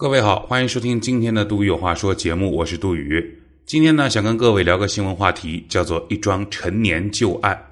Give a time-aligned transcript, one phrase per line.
[0.00, 3.22] 各位好，欢迎收听今天的杜宇有话说节目，我是杜宇。
[3.66, 7.62] 今天呢，想跟各位聊个新闻话题，叫做一桩陈年旧案。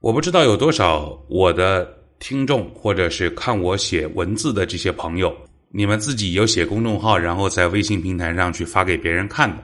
[0.00, 1.88] 我不知道有多少我的
[2.18, 5.32] 听众，或者是看我写文字的这些朋友，
[5.70, 9.62] 你们自己有写公众号，然后在微信平台上去发给别人看的。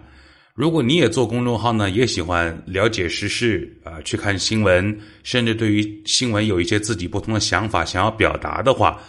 [0.55, 9.01] 如果你也做公众号呢，也喜欢了解时事啊，去看新闻，甚至对于新闻有一些自己不同的想法，想要表达的话。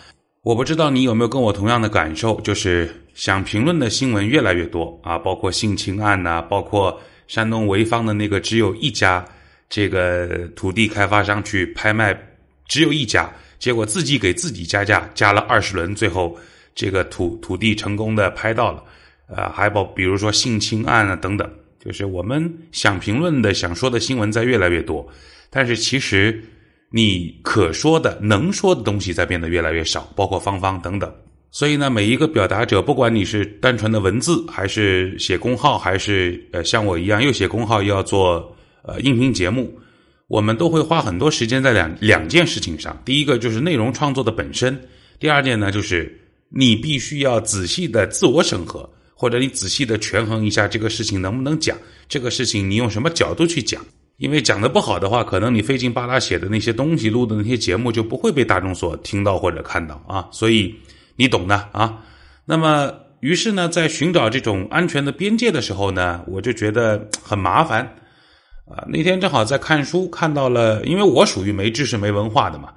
[0.42, 9.24] 我不知道你有没有跟我同样的感受，就是想评论的新闻越来越多啊，包括性侵案呐，包括山东潍坊的那个只有一家
[9.70, 12.18] 这个土地开发商去拍卖，
[12.70, 13.29] 只有一家，
[13.60, 16.38] 结果自己给自己加价加了二十轮，最后
[16.74, 18.82] 这个土土地成功的拍到了，
[19.28, 21.51] 呃，还包比如说性侵案啊等等，
[21.84, 25.06] 就是我们想评论的、想说的新闻在越来越多，
[25.50, 26.42] 但是其实。
[26.92, 31.12] 你可说的、能说的东西在变得越来越少，包括芳芳等等。
[31.52, 39.76] 所以呢，每一个表达者，不管你是单纯的文字，还是写公号，还是呃像我一样又写公号又要做呃音频节目，
[40.28, 42.95] 我们都会花很多时间在两两件事情上。
[43.04, 44.80] 第一个就是内容创作的本身，
[45.20, 51.76] 第二件呢就是你必须要仔细的自我审核，或者你仔细的权衡一下这个事情能不能讲，
[52.08, 53.84] 这个事情你用什么角度去讲。
[54.20, 60.76] 因为讲的不好的话，可能你费劲巴拉写的那些东西、录的那些节目就不会被大众所听到或者看到啊，所以
[61.16, 62.03] 你懂的啊。
[62.45, 67.95] 那么，于是呢，在寻找这种安全的边界的时候呢，我就觉得很麻烦
[68.66, 68.84] 啊。
[68.89, 72.73] 那天正好在看书，看到了，因为我属于没知识、没文化的嘛。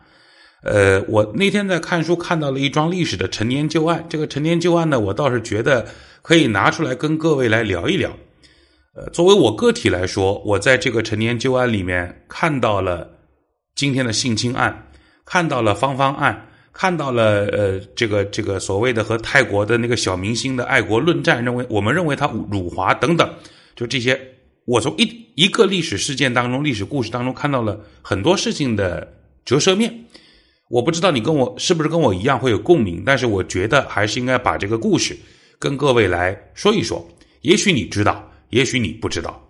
[0.63, 4.07] 呃，我那天在看书，看到了一桩历史的陈年旧案。
[4.09, 5.85] 这个陈年旧案呢，我倒是觉得
[6.23, 8.13] 可以拿出来跟各位来聊一聊。
[8.95, 13.09] 呃，作为我个体来说，我在这个陈年旧案里面看到了
[13.75, 14.91] 今天的性侵案，
[15.25, 23.35] 看到了芳芳案，看到了呃这个这个所谓的和泰国的那个小明星的爱国论战，认为我们认为他辱华等等，
[23.75, 24.21] 就这些，
[24.67, 29.11] 我从一一个历史事件当中、历史故事当中看到了很多事情的
[29.43, 30.05] 折射面。
[30.69, 35.17] 我不知道你跟我是不是跟我一样会有共鸣，但是我觉得还是应该把这个故事
[35.59, 37.09] 跟各位来说一说，
[37.41, 38.29] 也许你知道。
[38.53, 39.43] 也许你不知道，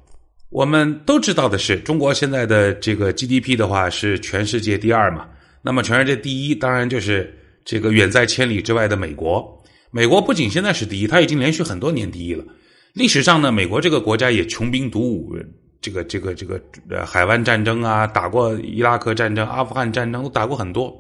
[0.49, 5.29] 我们都知道的是，中国现在的这个 GDP 的话是全世界第二嘛。
[5.61, 9.61] 那么全世界第一，当然就是这个远在千里之外的美国。
[9.91, 12.45] 美国不仅现在是第一，它已经连续很多年第一了。
[12.93, 15.37] 历史上呢，美国这个国家也穷兵黩武，
[15.81, 20.95] 这个这个这个呃海湾战争啊，打过伊拉克战争、阿富汗战争都打过很多。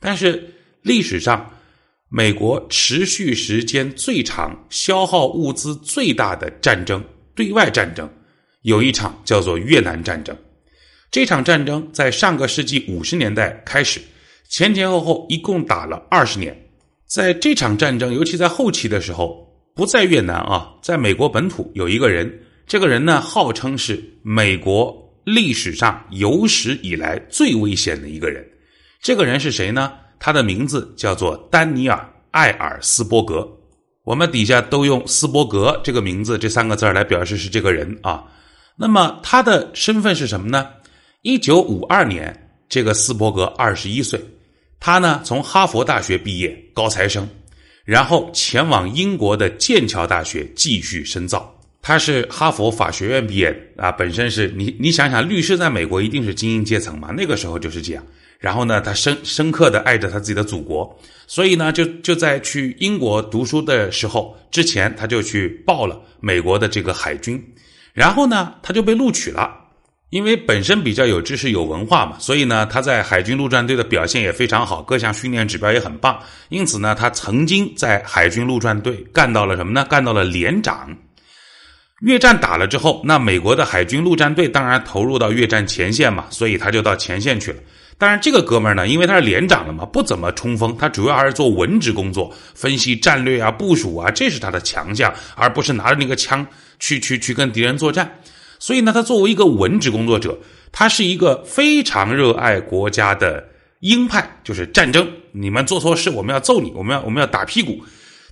[0.00, 0.52] 但是
[0.82, 1.48] 历史上，
[2.08, 7.04] 美国持续时间最长、消耗物资最大的战争。
[7.36, 8.10] 对外战争
[8.62, 10.36] 有一场叫做越南战争，
[11.10, 14.00] 这场战争在上个世纪五十年代开始，
[14.48, 16.56] 前前后后一共打了二十年。
[17.06, 24.92] 在这场战争，尤其在后期的时候，不在越南啊，在美国本土有一个人，这个人呢号称是美国
[25.24, 28.44] 历史上有史以来最危险的一个人。
[29.00, 29.92] 这个人是谁呢？
[30.18, 31.98] 他的名字叫做丹尼尔·
[32.32, 33.48] 艾尔斯伯格。
[34.06, 38.22] 我们底下都用斯伯格这个名字这三个字来表示是这个人啊。
[38.76, 40.68] 那么他的身份是什么呢？
[41.22, 44.20] 一九五二年，这个斯伯格二十一岁，
[44.78, 47.28] 他呢从哈佛大学毕业，高材生，
[47.84, 51.52] 然后前往英国的剑桥大学继续深造。
[51.82, 58.06] 他是哈佛法学院毕业啊，本身是你你想想，律师在美国一定是精英阶层嘛，那个时候就是这样。
[58.46, 60.96] 然后呢，他深深刻的爱着他自己的祖国，
[61.26, 67.44] 所以呢，就就在去英国读书的时候之前，他就去报了美国的这个海军，
[67.92, 69.52] 然后呢，他就被录取了。
[70.10, 76.16] 因为本身比较有知识、有文化嘛，所以呢，他在海军陆战队的表现也非常好，各项训练指标也很棒。
[76.48, 79.84] 因此呢，他曾经在海军陆战队干到了什么呢？
[79.90, 80.96] 干到了连长。
[82.02, 87.58] 越战打了之后，那美国的海军陆战队当然投入到越战前线嘛，所以他就到前线去了。
[87.98, 96.46] 当然，这个哥们儿呢，因为他是连长了嘛，不怎么冲锋，他主要还是做文职工作，分析战略啊、部署啊，这是他的强项，而不是拿着那个枪
[96.78, 98.18] 去去去跟敌人作战。
[98.58, 100.38] 所以呢，他作为一个文职工作者，
[100.72, 103.42] 他是一个非常热爱国家的
[103.80, 107.82] 鹰派，就是战争，你们做错事，我们要揍你，我们要我们要打屁股，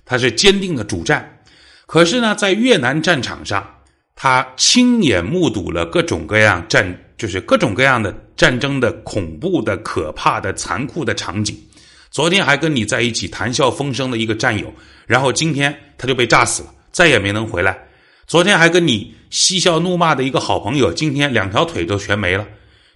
[0.05, 1.39] 他是坚定的主战。
[1.87, 3.74] 可是呢，在越南战场上，
[4.15, 7.01] 他亲眼目睹了各种各样战。
[7.17, 11.57] 就是各种各样的战争的恐怖的、可怕的、残酷的场景。
[12.11, 14.71] 昨天还跟你在一起谈笑风生的一个战友，
[15.07, 17.87] 然后今天他就被炸死了，再也没能回来。
[18.27, 22.45] 昨天还跟你嬉笑怒骂的一个好朋友，今天两条腿都全没了。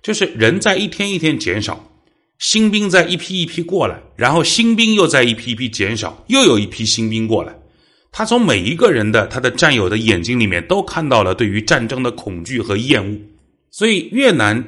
[0.04, 1.90] 就是人在一天一天减少，
[2.40, 7.58] 新兵在一批一批过来，然后新兵又在一批一批减少，又有一批新兵过来。
[8.12, 13.18] 他从每一个人的他的战友的眼睛里面都看到了对于战争的恐惧和厌恶，
[13.72, 14.64] 所以越南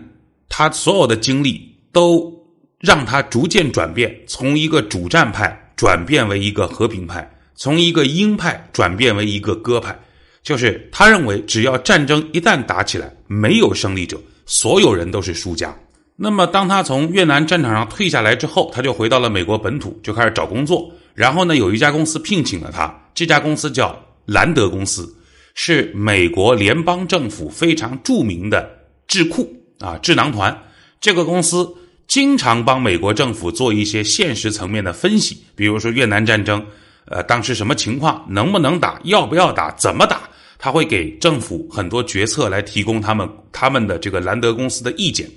[0.47, 2.31] 他所有的经历都
[2.79, 9.97] 让他逐渐转变，从一个主战派转变为一个和平派，从一个鹰派转变为一个鸽派，
[10.43, 15.75] 就是他认为只要战争一旦打起来，没有胜利者，所有人都是输家。
[16.15, 20.91] 那么当他从越南战场上退下来之后，他就回到了美国本土，就开始找工作。
[21.15, 25.13] 然后呢，有一家公司聘请了他，这家公司叫兰德公司，
[25.53, 28.69] 是美国联邦政府非常著名的
[29.07, 30.57] 智库啊智囊团。
[30.99, 31.67] 这个公司
[32.07, 36.65] 经常帮美国政府做一些现实层面的分析，比如说越南战争，
[37.05, 40.29] 呃，当时什么情况，能不能打，要不要打，怎么打，
[40.59, 45.29] 他会给政府很多决策来提供他们他们的这个兰德公司的意见。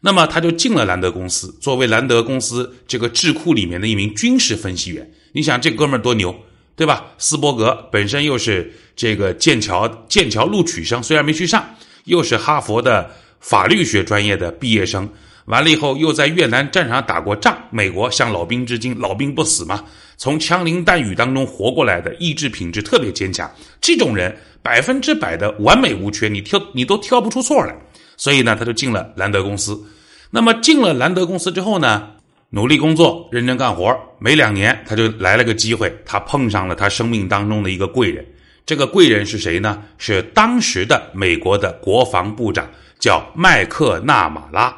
[0.00, 5.08] 那么他就进了兰德公司，作为兰德公司这个智库里面的一名军事分析员。
[5.32, 6.34] 你想这哥们儿多牛，
[6.74, 7.06] 对吧？
[7.18, 11.64] 斯伯格本身又是这个剑桥剑桥录取生，虽然没去上，
[12.04, 13.10] 又是哈佛的
[13.40, 15.08] 法律学专业的毕业生。
[15.46, 19.84] 完了以后又在越南战场打过仗，美国向老兵致敬，老兵不死嘛。
[20.16, 23.50] 从枪林弹雨当中活过来的，意志品质特别坚强。
[23.80, 27.76] 这种人百分之百的完美无缺，你挑你都挑不出错来。
[28.16, 29.84] 所以呢，他就进了兰德公司。
[30.30, 32.11] 那么进了兰德公司之后呢，
[32.54, 33.98] 努力工作，认真干活。
[34.18, 38.22] 没两年，他就来了个机会，他碰上了他生命当中的一个贵人。
[38.66, 39.82] 这个贵人是谁呢？
[39.96, 42.68] 是当时的美国的国防部长，
[43.00, 44.76] 叫麦克纳马拉。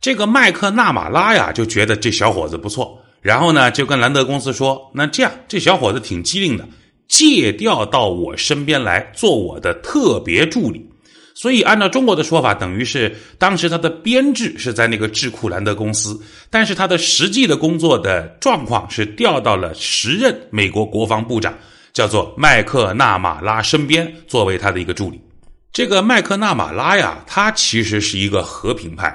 [0.00, 6.64] 这个麦克纳马拉呀，就觉得这小伙子不错，然后呢，就跟兰德公司说：“那这样，这小伙子挺机灵的，
[7.08, 10.88] 借调到我身边来做我的特别助理。”
[11.34, 21.52] 所以，按照中国的说法，等于是当时他的编制是在那个智库兰德公司，但是他的实际的工作的状况是调到了时任美国国防部长，
[21.92, 25.20] 叫做麦克纳马拉身边，作为他的一个助理。
[25.72, 29.12] 这个麦克纳马拉呀，他其实是一个和平派，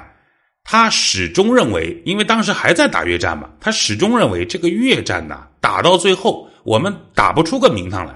[0.62, 8.14] 他始终认为，因为当时还在打越战嘛，他始终认为这个越战呐，打到最后我们打不出个名堂来。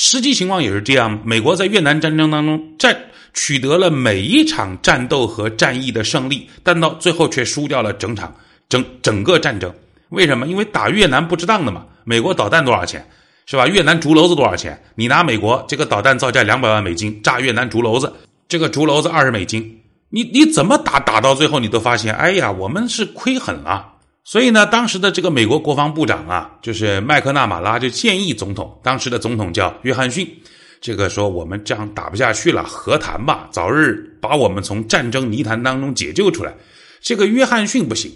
[0.00, 2.96] 实际情况也是这样，美国在越南战争当中战
[3.34, 8.32] 取得了每一场战斗和战役的胜利，但到最后却输掉了整场
[8.68, 9.74] 整整个战争。
[10.10, 10.46] 为什么？
[10.46, 11.84] 因为打越南不值当的嘛。
[12.04, 13.04] 美国导弹多少钱？
[13.44, 13.66] 是吧？
[13.66, 14.80] 越南竹篓子多少钱？
[14.94, 18.12] 你拿美国这个导弹造价两百万美金炸越南竹篓子，
[18.48, 19.80] 这个竹篓子二十美金，
[20.10, 23.94] 你你怎么打打到最后，你都发现，哎呀，我们是亏狠了。
[24.30, 30.28] 所以呢，当时的这个美国国防部长啊，就是麦克纳马拉就建议总统，当时的总统叫约翰逊，
[30.82, 36.54] 这个说我们这样打不下去了，和谈吧，早日把我们从战争泥潭当中解救出来。
[37.00, 38.12] 这个约翰逊不行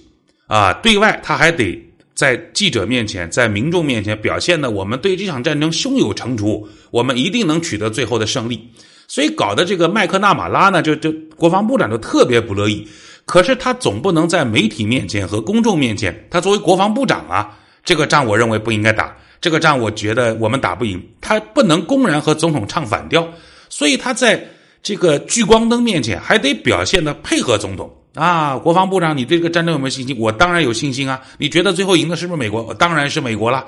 [0.48, 1.82] 啊，对外他还得
[2.14, 8.70] 在记者面前，在民众面前表现的我们对这场战争胸有成竹，我们一定能取得最后的胜利。
[9.08, 12.86] 所以搞的这个麦克纳马拉呢，就就国防部长就特别不乐意。
[13.24, 23.26] 可是他总不能在媒体面前和公众面前，他作为国防部长啊，这个仗我认为不应该打，这个仗我觉得我们打不赢，他不能公然和总统唱反调，
[23.68, 24.48] 所以他在
[24.82, 28.58] 这个聚光灯面前还得表现的配合总统啊。
[28.58, 30.16] 国防部长，你对这个战争有没有信心？
[30.18, 31.20] 我当然有信心啊。
[31.38, 32.74] 你觉得最后赢的是不是美国？
[32.74, 33.64] 当然是美国了。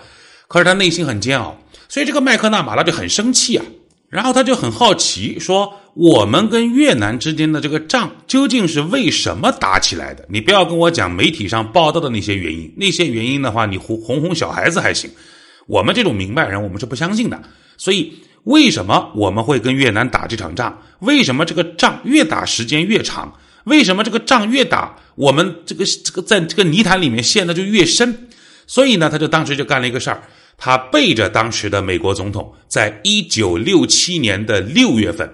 [0.49, 1.57] 可是他内心很煎熬，
[1.89, 3.65] 所以这个麦克纳马拉就很生气啊。
[4.11, 10.27] 然后他就很好奇，说：“我们跟越南之间的这个仗究竟是为什么打起来的？
[10.29, 15.09] 你不要跟我讲媒体上报道的那些原因，那些原因的话，你哄哄哄小孩子还行。
[15.67, 17.41] 我们这种明白人，我们是不相信的。
[17.77, 20.77] 所以，为什么我们会跟越南打这场仗？
[20.99, 23.33] 为什么这个仗越打时间越长？
[23.65, 28.29] 为什么这个仗越打，我们这个这个在这个泥潭里面陷的就越深？
[28.67, 30.23] 所以呢，他就当时就干了一个事儿。”
[30.57, 35.29] 他背着当时的美国总统，在一九六七年的六月份，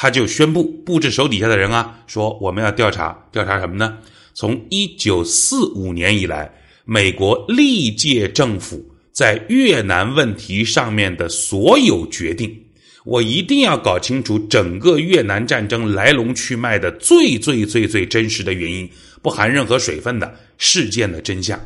[0.00, 3.98] 他就宣布布置手底下的人啊，说我们要调查调查什么呢？
[4.32, 6.48] 从一九四五年以来，
[6.84, 12.56] 美国历届政府在越南问题上面的所有决定，
[13.04, 18.88] 我一定要搞清楚整个越南战争来龙去脉的最最最最真实的原因，
[19.20, 21.58] 不含任何水分的事件的真相。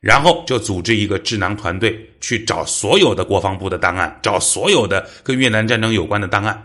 [0.00, 6.60] 然后就组织一个智囊团队去找所有的国防部的档案，找所有的跟越南战争有关的档案。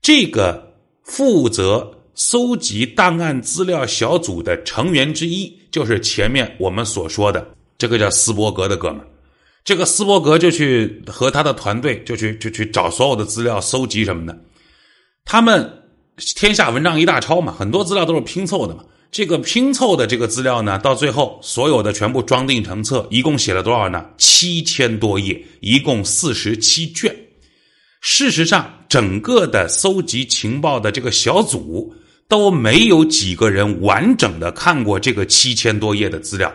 [0.00, 9.00] 这个负责搜集档案资料小组的成员之一，就是前面我们所说的这个叫斯伯格的哥们。
[9.64, 14.38] 这个斯伯格就去和他的团队就去就去找所有的资料搜集什么的。
[15.24, 15.82] 他们
[16.36, 18.84] 天下文章一大抄嘛，很多资料都是拼凑的嘛。
[19.10, 24.04] 这个拼凑的这个资料呢，到最后所有的全部装订成册，一共写了多少呢？
[24.18, 27.14] 七千多页，一共四十七卷。
[28.00, 31.94] 事实上，整个的搜集情报的这个小组
[32.28, 36.52] 都没有几个人完整的看过这个七千多页的资料。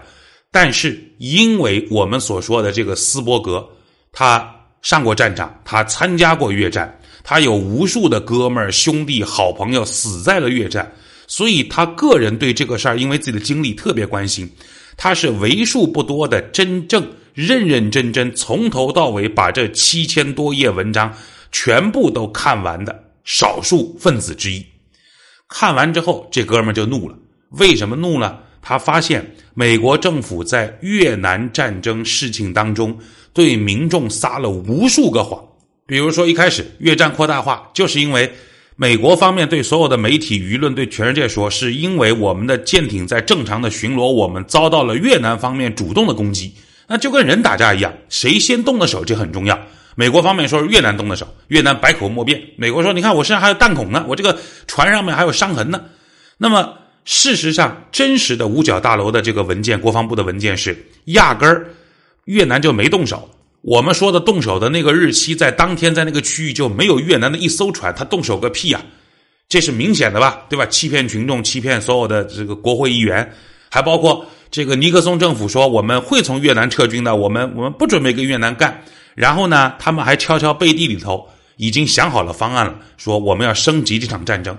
[0.51, 3.65] 但是，因为我们所说的这个斯伯格，
[4.11, 10.91] 他上过战场，他参加过越战，他有无数的哥们儿、兄弟、好朋友死在了越战。
[11.25, 14.49] 所以他个人对这个事儿，因为自己的经历特别关心，
[14.97, 21.13] 他是为数不多的真正认认真真从头到尾把这七千多页文章
[21.51, 24.65] 全部都看完的少数分子之一。
[25.47, 27.15] 看完之后，这哥们就怒了。
[27.51, 28.37] 为什么怒呢？
[28.61, 32.97] 他发现美国政府在越南战争事情当中
[33.33, 35.43] 对民众撒了无数个谎，
[35.85, 38.31] 比如说一开始越战扩大化，就是因为。
[38.77, 46.55] 美国方面对所有的媒体舆论对全世界说，是因为我们的舰艇在正常的巡逻，我们遭到了越南方面主动的攻击。
[46.87, 49.59] 那就跟人打架一样，谁先动的手这很重要。
[49.95, 52.41] 美国方面说越南动的手，越南百口莫辩。
[52.55, 55.81] 美国说，你看我身上还有弹孔呢，我这个船上面还有伤痕呢。
[56.37, 56.73] 那么
[57.05, 61.67] 事实上，真实的五角大楼的这个文件，国防部的文件是压根儿
[62.25, 63.29] 越南就没动手。
[63.61, 68.81] 我们说的动手的那个日期，在当天在那个区域就没有越南的一艘船，他动手个屁呀！
[69.49, 70.65] 这是明显的吧，对吧？
[70.65, 73.31] 欺骗群众，欺骗所有的这个国会议员，
[73.69, 78.81] 还包括这个尼克松政府说我们会从越南撤军的，我们我们不准备跟越南干。
[79.15, 81.27] 然后呢，他们还悄悄背地里头
[81.57, 84.57] 已经想好了方案了，说我们要升级这场战争。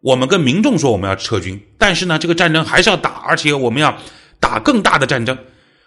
[0.00, 3.96] 我们跟民众说我们要撤军，但是呢，这个战争还是要打，而且我们要
[4.38, 5.36] 打更大的战争。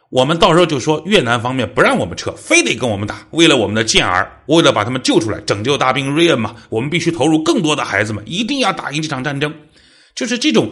[0.09, 3.27] 我们到时候就说越南方面不让我们撤，非得跟我们打。
[3.31, 9.53] 为了我们的健儿，为了把他们救出来，拯救大兵瑞恩嘛，我们必须投入更多的孩子们，一定要打赢这场战争。
[10.15, 10.71] 就是这种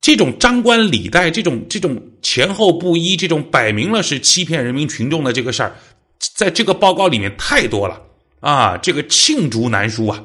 [0.00, 5.76] 这种张冠李戴，这种这种前后不一，这种摆明了是欺骗人民群众的这个事儿，
[6.34, 8.00] 在这个报告里面太多了
[8.40, 8.76] 啊！
[8.76, 10.22] 这个罄竹难书啊！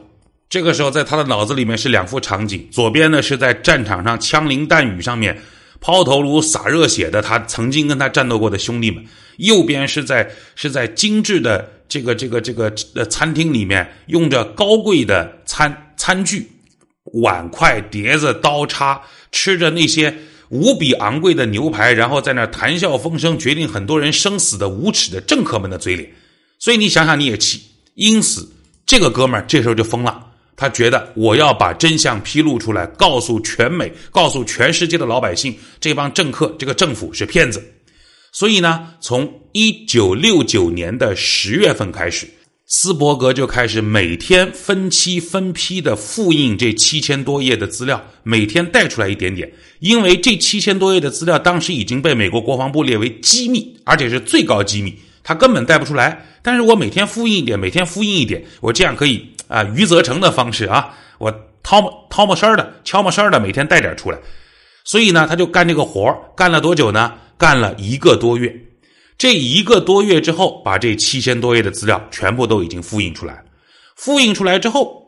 [0.50, 5.42] 这个时候，在他的脑子里面是两幅场景：左边呢是在战场上枪林弹雨上面。
[5.82, 9.06] 抛头颅洒热血的他曾经跟他战斗过的兄弟们，
[9.38, 16.50] 右边是在是在精致的这个这个这个呃餐厅里面，用着高贵的餐餐具、
[17.22, 19.00] 碗筷、碟子、刀叉，
[19.32, 20.18] 吃着那些
[20.50, 26.12] 无比昂贵的牛排，然后在那谈笑风生，决定很多人生死的无耻的政客们的嘴脸。
[26.60, 27.62] 所以你想想你也气，
[27.96, 28.50] 因此
[28.86, 30.28] 这个哥们儿这时候就疯了。
[30.58, 37.62] 他觉得我要把真相披露出来，告诉全美，告诉全世界的老百姓，这帮政客、这个政府是骗子。
[38.32, 42.26] 所以呢，从一九六九年的十月份开始，
[42.68, 49.52] 斯伯格就开始每天分期分批的复印这七千多页的资料，每天带出来一点点。
[49.80, 56.26] 因为这七千多页的资料当时已经被美国国防部列为机密，而且是最高机密，他根本带不出来。
[56.42, 59.30] 但是我每天复印一点，每天复印一点，我这样可以。
[59.48, 61.32] 啊，余则成的方式啊，我
[61.62, 64.18] 掏摸掏摸声的，悄摸声的，每天带点出来。
[64.84, 67.14] 所以呢，他就干这个活干了多久呢？
[67.38, 68.52] 干了一个多月。
[69.18, 73.44] 这一个多月之后，把这七千多页的资料全部都已经复印出来。
[73.96, 75.08] 复印出来之后，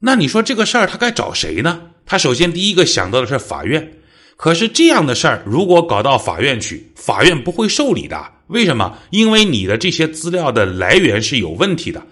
[0.00, 1.80] 那你说这个事儿他该找谁呢？
[2.04, 3.92] 他首先第一个想到的是法院。
[4.36, 8.24] 可是这样的事儿如果搞到法院去，法院不会受理的。
[8.48, 8.96] 为什么？
[9.10, 12.02] 因为你的这些资料的来源是有问题的。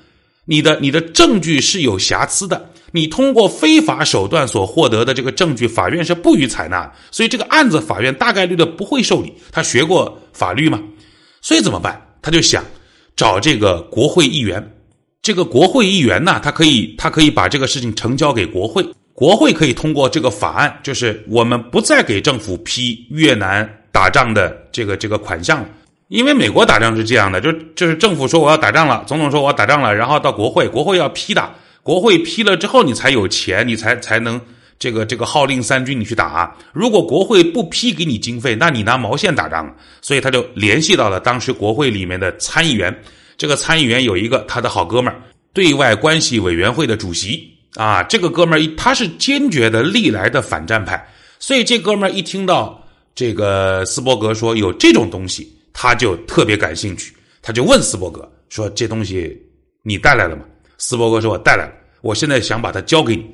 [0.45, 9.33] 你的你的证据是有瑕疵的，你通过非法手段所获得的这个证据，法院是不予采纳，所以这个案子法院大概率的不会受理。
[9.51, 10.81] 他学过法律吗？
[11.47, 11.97] 所以怎么办？
[12.21, 12.65] 他就想
[13.15, 14.69] 找这个国会议员，
[15.23, 25.69] 这个国会议员呢，他可以他可以把这个事情呈交给国会，国会可以通过这个法案，就是我们不再给政府批越南打仗的这个这个款项了。
[26.09, 34.41] 因为美国打仗是这样的，就就是政府说我要打仗了，总统说我要打仗了，然后到国会，国会要批的，国会批了之后你才有钱，你才才能
[34.79, 36.57] 这个这个号令三军你去打。
[36.73, 39.75] 如果国会不批给你经费，那你拿毛线打仗啊？
[40.01, 42.97] 所以他就联系到了当时国会里面的参议员，
[43.37, 45.21] 这个参议员有一个他的好哥们儿，
[45.53, 51.07] 对外关系委员会的主席啊，这个哥们儿他是坚决的历来的反战派，
[51.39, 52.83] 所以这哥们儿一听到
[53.15, 55.53] 这个斯伯格说有这种东西。
[55.79, 59.39] 他就特别感兴趣，他就问斯伯格说：“这东西
[59.83, 60.43] 你带来了吗？”
[60.79, 63.27] 斯伯格说：“我带来了，我现在想把它交给你。”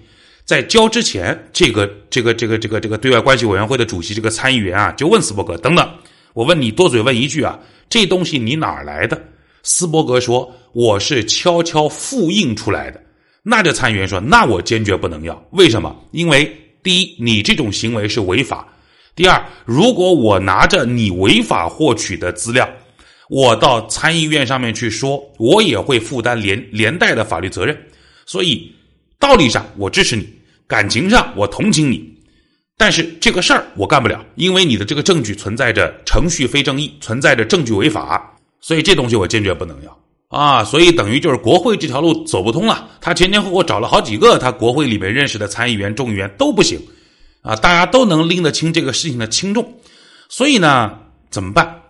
[0.44, 5.88] 在交之前，这个这个这个这个这个对外关系委员会的主席这个参议员啊，就问斯伯格：“等等，
[6.34, 7.58] 我问你多嘴问一句啊，
[7.88, 9.22] 这东西你哪儿来的？”
[9.62, 13.00] 斯伯格说：“我是悄悄复印出来的。”
[13.44, 15.96] 那这参议员说：“那我坚决不能要，为什么？
[16.10, 18.66] 因为第一，你这种行为是违法；
[19.14, 22.68] 第二，如果我拿着你违法获取的资料，
[23.28, 27.76] 我到参议院上面去说，我也会负担连连带的法律责任。
[28.26, 28.72] 所以，
[29.22, 30.28] 道理上我支持你，
[30.66, 32.12] 感情上我同情你，
[32.76, 39.96] 但是这个事儿我干不了，因为你的这个证据存在着程序非正义，存在着证据违法，所以这东西我坚决不能要。
[40.26, 42.90] 啊，所以等于就是国会这条路走不通了。
[43.00, 46.80] 他前前后后找了好几个他国会里面认识的参议员、众议员都不行，
[47.42, 49.72] 啊，大家都能拎得清这个事情的轻重。
[50.28, 50.98] 所以呢，
[51.30, 51.80] 怎么办？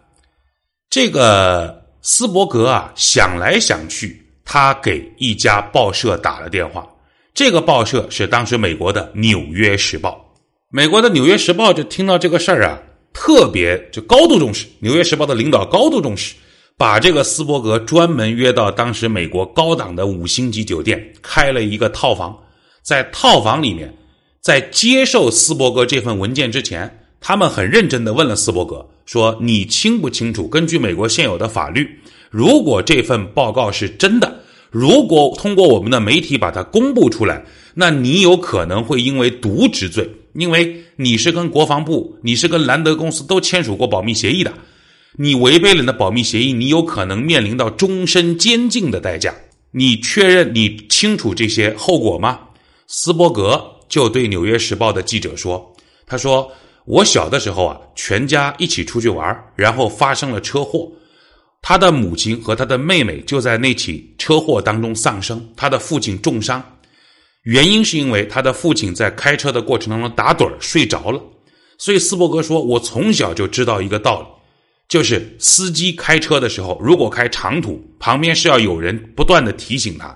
[0.90, 6.86] 这个斯伯格啊，想来想去，他给一家报社打了电话。
[7.34, 10.34] 这个报社是当时美国的《纽约时报》。
[10.70, 12.78] 美国的《纽约时报》就听到这个事儿啊，
[13.12, 14.66] 特别就高度重视。
[14.80, 16.34] 《纽约时报》的领导高度重视。
[16.78, 22.36] 把这个斯伯格专门约到当时美国高档的五星级酒店，开了一个套房。
[22.82, 23.94] 在套房里面，
[24.40, 30.48] 在接受斯伯格这份文件之前，他们很认真的问了斯伯格说：“你清不清楚？
[30.48, 31.88] 根据美国现有的法律，
[32.30, 34.40] 如果这份报告是真的，
[34.72, 44.52] 如果通过我们的媒体把它公布出来，那你有可能会因为渎职罪，因为你是跟国防部，你是跟兰德公司都签署过保密协议的。”
[45.18, 49.34] 你违背了你的保密协议，你有可能面临到终身监禁的代价。
[49.70, 52.40] 你确认你清楚这些后果吗？
[52.86, 55.70] 斯伯格就对《纽约时报》的记者说
[56.08, 56.50] ：“他说
[56.86, 60.90] 我小的时候啊，全家一起出去玩，然后发生了车祸，
[61.62, 66.62] 他的母亲和他的妹妹就在那起车祸当中丧生，他的父亲重伤，
[67.44, 71.22] 原因是因为他的父亲在开车的过程当中打盹睡着了。
[71.78, 74.26] 所以斯伯格说，我从小就知道一个道理。”
[74.88, 80.14] 就是司机开车的时候，如果开长途，旁边是要有人不断的提醒他。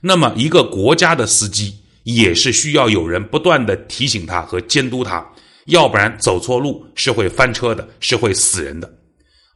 [0.00, 1.72] 那么，一个国家的司机
[2.02, 5.24] 也是需要有人不断的提醒他和监督他，
[5.66, 8.92] 要不然走错路是会翻车的，是会死人的。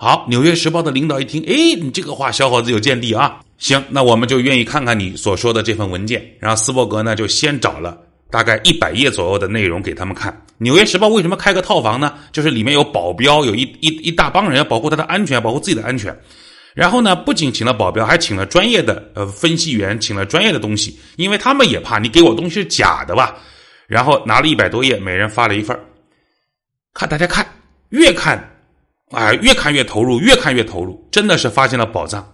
[0.02, 3.38] 好，《纽约时报》的领导一听，哎，你这个话，小伙子有见地啊。
[3.59, 6.25] 行，那我们就愿意看看你所说的这份文件。
[6.39, 7.99] 然后斯伯格呢，就先找了。
[8.30, 12.15] 大概一百页左右的内容给他们看，《纽约时报》为什么开个套房呢？
[12.32, 16.19] 就是里面有保镖，有一一一大帮人要保护他的安全，保护自己的安全。
[16.73, 23.36] 然后呢，不仅请了保镖，还请了专业的呃分析员，请了专业的东西，因为他们也怕你给我东西是假的吧。
[23.86, 25.78] 然后拿了一百多页，每人发了一份
[26.95, 27.47] 看大家看，
[27.91, 28.43] 越看
[29.10, 32.26] 啊越看越投入，越看越投入，真的是发现了宝藏。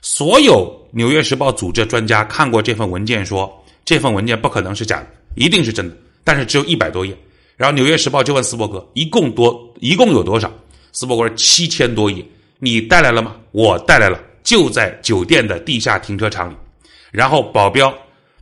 [0.00, 3.50] 所有《纽约时报》组织专家看过这份文件，说
[3.84, 5.06] 这份文件不可能是假的。
[5.34, 7.16] 一定是真的，但是只有一百多页。
[7.56, 10.52] 然后《纽约时报》就问斯伯格：“一共多，一共有多少？”
[10.92, 12.24] 斯伯格说：“七千多页。”
[12.58, 13.36] 你带来了吗？
[13.52, 16.56] 我带来了，就在酒店的地下停车场里。
[17.10, 17.92] 然后保镖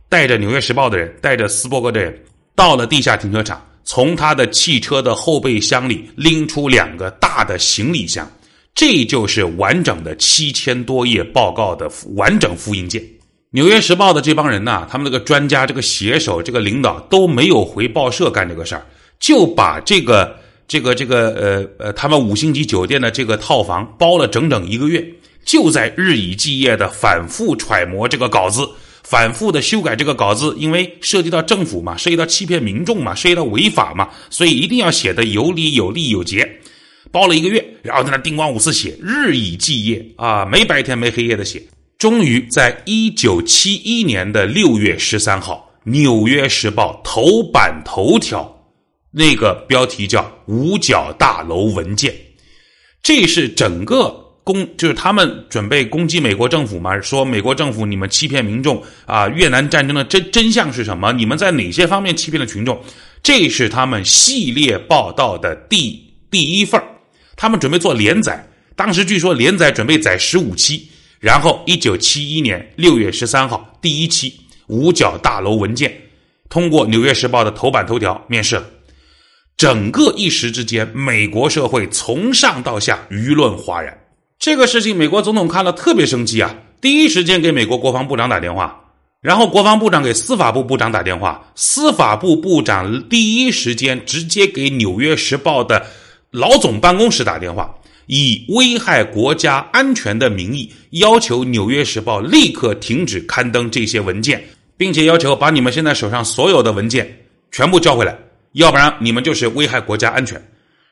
[0.07, 2.17] 带着《纽约时报》的人，带着斯伯格的人，
[2.55, 8.29] 到了地下停车场，从他的汽车的后备箱里拎出两个大的行李箱。
[8.75, 12.99] 这就是完整的七千多页报告的完整复印件。
[13.51, 18.83] 《纽约时报》的这帮人呐，他们那个专家、这个写手、这个领导都没有回报社干这个事儿，
[19.19, 20.35] 就把这个、
[20.67, 25.05] 这个、这个呃呃，他们五星级酒店的这个套房包了整整一个月，
[25.45, 28.67] 就在日以继夜的反复揣摩这个稿子，
[29.03, 36.49] 反复的修改这个稿子，因为涉及到政府嘛，涉及到欺骗民众嘛，涉及到违法嘛，所以一定要写的有理有利有节。
[37.11, 41.61] 包了一个月，然后在那叮咣五四写，日以继夜啊，没白天没黑夜的写。
[41.99, 48.51] 终于在一九七一年的六月十三号，《纽约时报》头版头条，
[49.11, 52.15] 那个标题叫“五角大楼文件”，
[53.03, 56.99] 这是整个攻，就是他们准备攻击美国政府嘛？
[57.01, 59.27] 说美国政府你们欺骗民众啊！
[59.29, 61.11] 越南战争的真真相是什么？
[61.13, 62.81] 你们在哪些方面欺骗了群众？
[63.21, 66.81] 这是他们系列报道的第第一份
[67.35, 70.89] 他们准备做连载，当时据说连载准备载十五期。
[71.19, 75.95] 然后，一九七一年六月十三号，第一期五角大楼文件
[76.49, 78.65] 通过《纽约时报》的头版头条面世了。
[79.55, 83.97] 整个一时之间，美国社会从上到下舆论哗然。
[84.43, 86.53] 这个事情，美国总统看了特别生气啊！
[86.81, 88.77] 第一时间给美国国防部长打电话，
[89.21, 95.85] 然后国防部长给司法部部长打电话，司法部部长第一时间直接给《纽约时报》的
[96.29, 97.73] 老总办公室打电话。
[98.07, 104.43] 以危害国家安全的名义，要求《纽约时报》立刻停止刊登这些文件，
[104.75, 107.17] 并且要求把你们现在手上所有的文件
[107.49, 108.13] 全部交回来，
[108.51, 110.45] 要不然你们就是危害国家安全。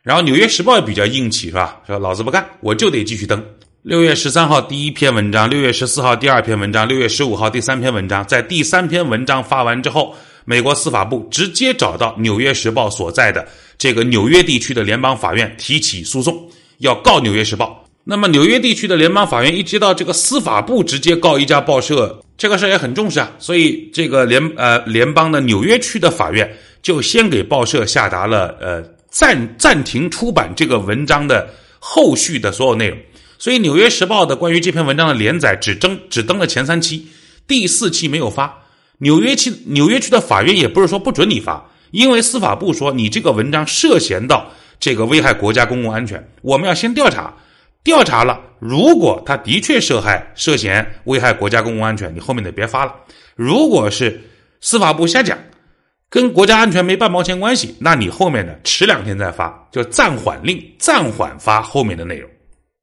[0.03, 1.79] 然后，《纽约时报》也比较硬气，是吧？
[1.85, 3.43] 说老子不干，我就得继续登。
[3.83, 8.25] 六月十三号第一篇文章，六月十四号第二篇文章，六月十五号第三篇文章。
[8.25, 17.85] 在第三篇文章发完之后，美国司法部直接找到《纽约时报》所在的这个纽约地区的联邦法院提起诉讼，要告《纽约时报》。
[18.03, 31.47] 那么纽约地区的联邦法院一接到这个司法部直接告一家报社，这个事儿也很重视啊，所以这个联呃联邦的纽约区的法院就先给报社下达了呃暂暂停出版这个文章的
[31.77, 32.97] 后续的所有内容。
[33.37, 37.07] 所以《纽约时报》的关于这篇文章的连载只登只登了前三期，
[37.47, 38.57] 第四期没有发。
[38.99, 47.33] 纽约区纽约区的法院也不是说不准你发，因为司法部说你这个文章涉嫌到这个危害国家公共安全，我们要先调查。
[47.83, 52.93] 调查了，如果他的确涉害、涉嫌危害国家公共安全，你后面的别发了。
[53.35, 54.21] 如果是
[54.59, 55.35] 司法部瞎讲，
[56.11, 62.29] 跟国家安全没半毛钱关系，那你后面的迟两天再发，就暂缓令，暂缓发后面的内容。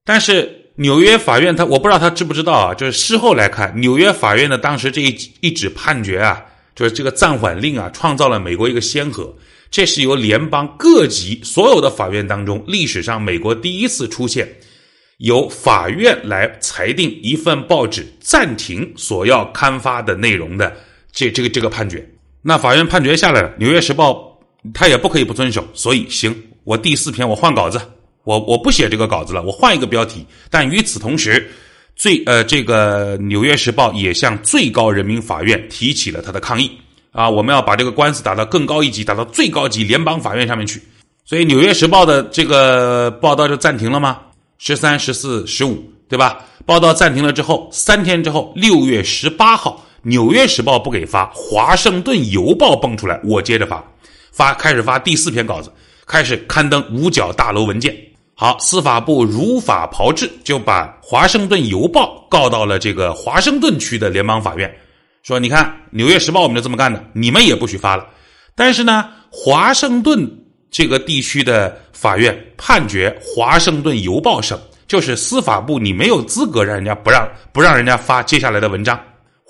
[0.03, 2.73] 但是纽约法院他，我不知道他知不知道啊？
[2.73, 6.43] 就是事后来看，纽约法院的当时这一一纸判决啊，
[6.75, 9.31] 就是这个暂缓令啊，创造了美国一个先河。
[9.71, 14.49] 这是由联邦各级所有的法院当中，历史上美国第一次出现。
[15.19, 20.75] 由法院来裁定一份报纸暂停所要刊发的内容的
[21.13, 22.09] 这这个这个判决，
[22.43, 24.13] 那法院判决下来了，《纽约时报》
[24.73, 27.81] 他也不可以不遵守，所以行，我第四篇我换稿子，
[28.25, 30.25] 我我不写这个稿子了，我换一个标题。
[30.51, 31.51] 但与此同时，
[31.97, 36.71] 最呃这个《纽约时报》也向最高人民法院提起了他的抗议
[37.13, 40.81] 啊，我们要把这个官司打到更高一级，打到最高级联邦法院上面去。
[41.25, 44.21] 所以，《纽约时报》的这个报道就暂停了吗？
[44.59, 46.45] 十三、十四、十五，对吧？
[46.65, 53.83] 报道暂停了之后，三天之后，六月十八号，《纽约时报》不给发，《华盛顿邮报》蹦出来，我接着发，
[54.33, 55.73] 发开始发第四篇稿子，
[56.07, 57.95] 开始刊登五角大楼文件。
[58.35, 64.73] 好，司法部如法炮制，就把《华盛顿邮报》告到了这个华盛顿区的联邦法院，
[65.23, 68.07] 说：“你看，《纽约时报》我们就这么干的，你们也不许发了。”
[68.55, 70.45] 但是呢，华盛顿。
[70.71, 79.01] 这个地区的法院判决《华盛顿邮报》省，就是司法部，你没有资格让人家不让不让人家发接下来的文章。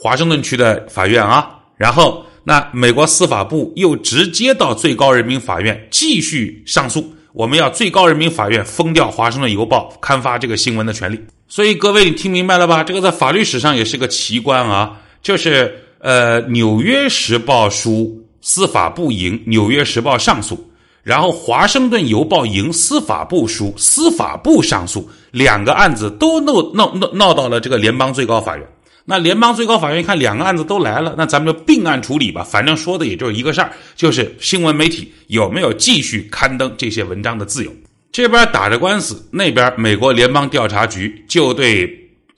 [0.00, 11.20] 华盛顿区的法院啊，然后那美国司法部又直接到最高人民法院继续上诉，我们要最高人民法院封掉《华盛顿邮报》刊发这个新闻的权利。
[11.48, 12.84] 所以各位，你听明白了吧？
[12.84, 20.64] 这个在法律史上也是个奇观啊，就是呃，《纽约时报》输，司法部赢，《纽约时报》上诉。
[21.02, 28.66] 然后，《华盛顿邮报》赢司法部输，司法部上诉，两个案子都闹闹闹闹到了这个联邦最高法院。
[29.10, 37.72] 那联邦最高法院一看两个案子都来了，那咱们就并案处理吧，反正说的也就是一个事儿，就是新闻媒体有没有继续刊登这些文章的自由。
[38.12, 41.90] 这边打着官司，那边美国联邦调查局就对，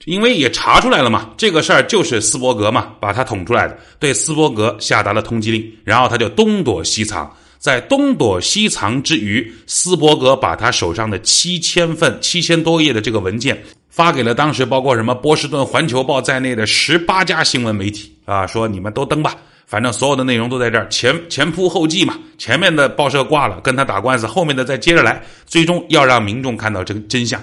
[0.05, 7.29] 因为也查出来了嘛，这个事儿就是斯伯格嘛把他捅出来的，对斯伯格下达了通缉令，然后他就东躲西藏。
[7.59, 19.35] 在东躲西藏之余，斯伯格把他手上的七千份、七千多页的这个文件发给了当时包括什么波士顿环球报在内的十八家新闻媒体啊，说你们都登吧，
[19.67, 27.39] 反正所有的内容都在这儿，前前仆后继嘛，前面的报社挂了跟他打官司，后面的再接着来，最终要让民众看到这个真相。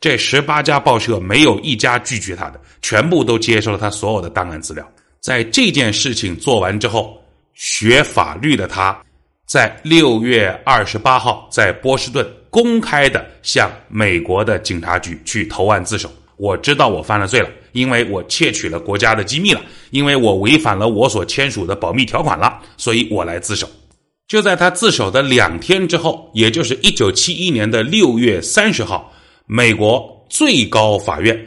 [0.00, 4.84] 这十八家报社没有一家拒绝他的，全部都接受了他所有的档案资料。
[5.20, 7.16] 在这件事情做完之后，
[7.54, 9.00] 学法律的他。
[9.46, 16.10] 在六月二十八号，在波士顿公开的向美国的警察局去投案自首。
[16.36, 23.68] 我知道我犯了罪了，因为我窃取了国家的机密了，因为我违反了我所签署的保密条款了，所以我来自首。
[24.26, 29.12] 就在他自首的两天之后，也就是一九七一年的六月三十号，
[29.46, 31.38] 美国最高法院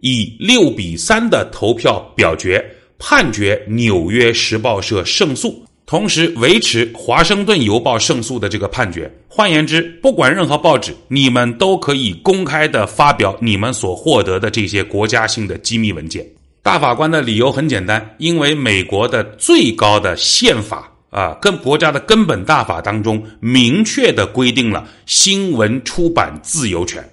[0.00, 2.62] 以六比三的投票表决
[2.98, 5.64] 判决《纽约时报》社胜诉。
[5.86, 9.12] 同时维持《华盛顿邮报》胜诉的这个判决。
[9.28, 16.26] 换言之，不管任何报纸，你们都可以公开的发表你们所获得的这些国家性的机密文件。
[16.62, 27.06] 大法官的理由很简单，因为美国的最高的宪法啊，跟国家的根本大法当中明确的规定了新闻出版自由权。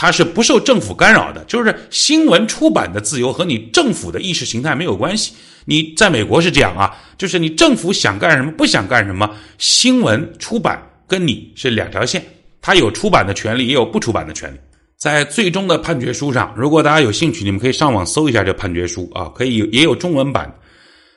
[0.00, 5.34] 它是不受政府干扰的，就是新闻出版的自由和你政府的意识形态没有关系。
[5.64, 12.24] 你在美国是这样啊，就是你政府想干什么不想干什么，新闻出版跟你是两条线，
[12.62, 14.56] 它有出版的权利，也有不出版的权利。
[14.96, 20.48] 在最终的判决书上，如果大家有兴趣，你们可以上网搜一下这判决书啊，可以也有中文版。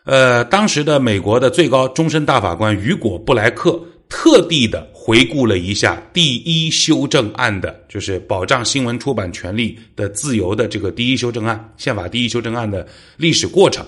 [0.06, 3.80] 呃，当时的美国的最高终身大法官雨果布莱克。
[4.14, 13.86] 特地的回顾了一下第一修正案的，就是保障新闻出版权利的自由的这个第一修正案，宪法第一修正案的历史过程，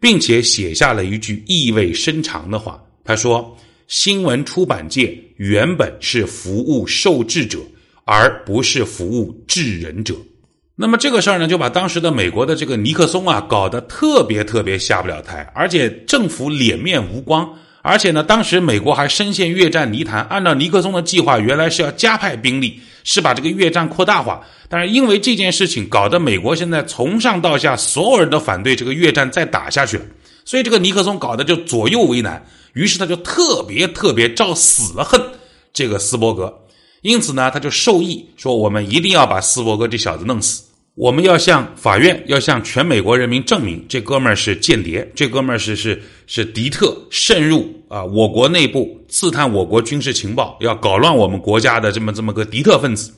[0.00, 2.82] 并且写下了一句意味深长的话。
[3.04, 3.54] 他说
[3.86, 7.58] ：“新闻出版界原本是服务受制者，
[8.04, 10.14] 而不是服务制人者。”
[10.74, 17.46] 那么这个事儿呢，就把当时的美国的这个尼克松啊搞得特别特别下不了台，而且政府脸面无光。
[17.82, 20.22] 而且呢，当时美国还深陷越战泥潭。
[20.30, 24.42] 按照尼克松的计划，原来是要加派兵力，是把这个越战扩大化。
[24.68, 30.04] 但是因为这件事情，搞得美国现在从上到下所有人都反对这个越战再打下去了。
[30.44, 32.44] 所以这个尼克松搞得就左右为难。
[32.74, 35.20] 于是他就特别特别照死了恨
[35.72, 36.54] 这个斯伯格。
[37.02, 40.62] 因此呢，他就授意说，我们一定要把斯伯格这小子弄死。
[40.94, 53.12] 我们要向法院，要向全美国人民证明，这哥们儿是间谍，这哥们儿是是是敌特，渗入啊我国内部，刺探我国军事情报，要搞乱我们国家的这么这么个敌特分子。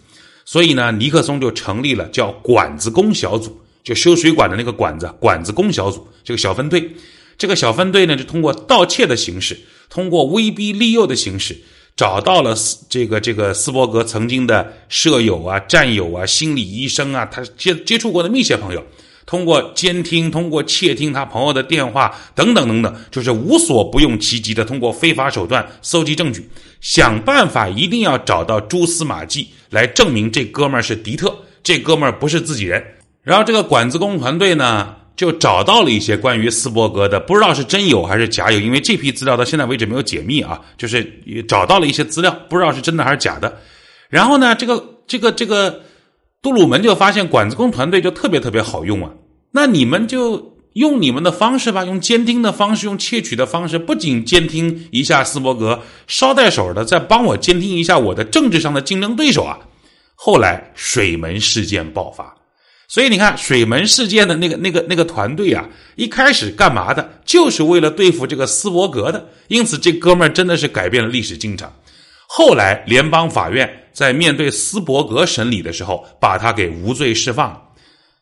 [0.45, 6.93] 所以呢，尼克松就成立了叫管子工小组，就修水管的那个管子，管子工小组这个小分队。
[7.39, 9.59] 这个小分队呢，就通过盗窃的形式，
[9.89, 11.57] 通过威逼利诱的形式。
[11.95, 18.85] 找到了斯这个这个斯伯格曾经的舍友啊、战友啊、心理医生啊，他接接触过的密切朋友，
[19.27, 26.49] 通过监听、通过窃听他朋友的电话等等等等，就是无所不用其极的通过非法手段搜集证据，
[26.81, 32.83] 想办法一定要找到蛛丝马迹来证明这哥们儿是敌特，这哥们儿不是自己人。
[33.23, 34.97] 然后这个管子工团队呢？
[35.17, 40.61] 就找到了一些关于斯伯格的，不知道是真有还是假有，因为这批资料到现在为止没有解密啊。
[40.77, 41.05] 就是
[41.47, 43.59] 找到了一些资料，不知道是真的还是假的。
[44.09, 45.83] 然后呢，这个这个这个
[46.41, 49.13] 杜鲁门就发现管子工团队就特别特别好用啊。
[49.53, 59.59] 那你们就用你们的方式吧，用监听的方式，用窃取的方式，不仅监听一下斯伯格，捎带手的再帮我监听一下我的政治上的竞争对手啊。
[60.15, 62.35] 后来水门事件爆发。
[62.93, 67.11] 所以你看，水门事件的那个、那个、那个团队啊，一开始干嘛的？
[67.25, 69.31] 就是为了对付这个斯伯格的。
[69.49, 71.67] 因此，这哥们儿真的是改变了历史进程。
[72.29, 77.63] 后来，联邦法院在面对斯伯格审理的时候，把他给无罪释放了。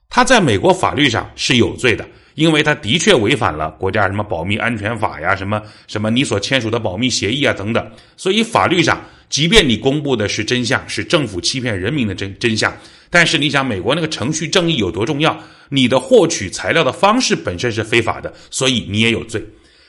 [0.09, 2.07] 他在美国法律上是有罪的，
[2.37, 7.91] 因为他的确违反了国家什么保密安全法呀、什么什么你所签署的保密协议啊等等。
[8.17, 12.73] 所以，法律上，即便你公布的是真相，是政府欺骗人民的真真相。
[13.11, 15.37] 但是你想，美国那个程序正义有多重要？
[15.69, 19.45] 你的获取材料的方式本身是非法的，所以你也有罪。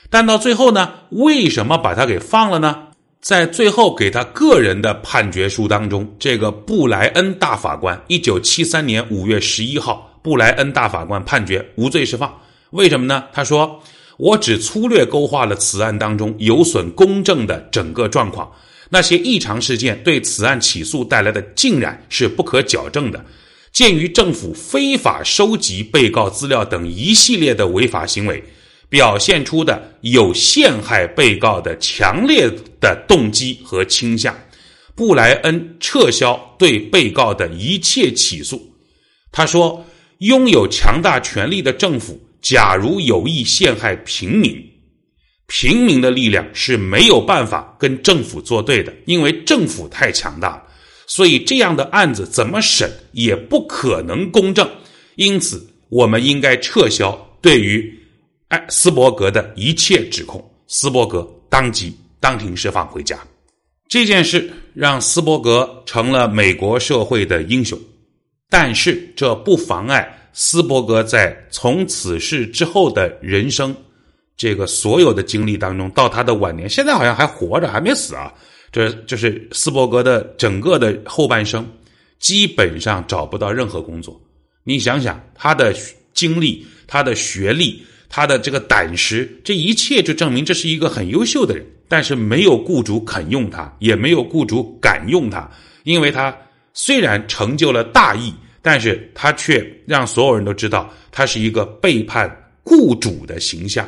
[0.10, 0.92] 但到最后呢？
[1.12, 2.88] 为什么把他给放了呢？
[3.22, 12.36] 在最后给他个人的判决书当中，这个布莱恩大法官，一九七三年五月十一号，布莱恩大法官判决无罪释放。
[12.72, 13.26] 为什么呢？
[13.32, 13.80] 他说
[14.18, 18.52] ：“我只粗略勾画了此案当中有损公正的整个状况。”
[18.94, 23.26] 那些异常事件对此案起诉带来的浸染是不可矫正的。
[23.72, 28.44] 鉴于政府非法收集被告资料等一系列的违法行为，
[28.90, 32.50] 表现出的有陷害被告的强烈
[32.82, 34.38] 的动机和倾向，
[34.94, 38.62] 布莱恩撤销对被告的一切起诉。
[39.32, 39.86] 他说
[40.20, 44.62] ：“拥有强大权力的政府，假如有意陷害平民。”
[45.54, 50.64] 平民的力量是没有办法跟政府作对的，因为政府太强大了，
[51.06, 54.66] 所以这样的案子怎么审也不可能公正。
[55.16, 57.12] 因此，我们应该撤销
[57.42, 57.94] 对于
[58.48, 60.42] 哎斯伯格的一切指控。
[60.68, 63.20] 斯伯格当即当庭释放回家。
[63.90, 67.78] 这件事让斯伯格成了美国社会的英雄，
[68.50, 73.76] 但是这不妨碍斯伯格在从此事之后的人生。
[74.42, 78.34] 这个所有的经历当中，到他的晚年，现在好像还活着，还没死啊。
[78.72, 81.64] 这就是斯伯格的整个的后半生，
[82.18, 84.20] 基本上找不到任何工作。
[84.64, 85.72] 你想想，他的
[86.16, 91.64] 经历、他的学历、他的这个胆识，这一切就证明这是一个很优秀的人。
[91.88, 95.48] 但是没有雇主肯用他，也没有雇主敢用他，
[95.84, 96.36] 因为他
[96.74, 103.88] 虽然成就了大义，但是他却让所有人都知道他是一个背叛雇主的形象。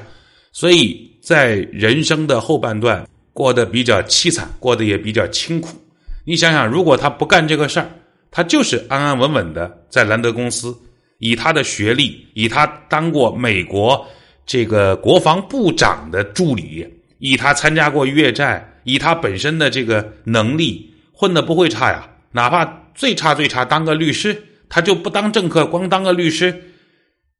[0.53, 5.75] 所以在人生的后半段过得比较凄惨，过得也比较清苦。
[6.23, 7.89] 你想想，如果他不干这个事儿，
[8.29, 10.73] 他就是安安稳稳的在兰德公司，
[11.17, 14.05] 以他的学历，以他当过美国
[14.45, 16.87] 这个国防部长的助理，
[17.17, 22.07] 以他参加过越战，以他本身的这个能力，混的不会差呀。
[22.31, 22.63] 哪怕
[22.93, 24.39] 最差最差当个律师，
[24.69, 26.63] 他就不当政客，光当个律师，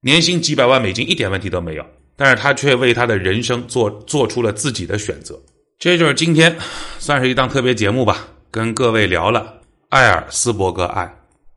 [0.02, 1.86] 年薪几百万美金，一点问题都没有。
[2.15, 5.39] 但是他却为他的人生做做出了自己的选择，
[5.80, 6.56] 这就是今天
[6.99, 11.13] 算是一档特别节目吧，跟各位聊了艾尔斯伯格案，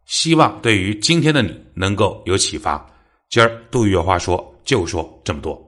[0.06, 2.84] 希望对于今天的你能够有启发。
[3.28, 5.65] 今儿杜宇有话说，就说这么多。